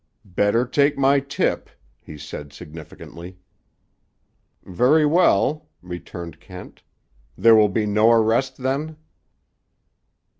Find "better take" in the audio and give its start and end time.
0.25-0.97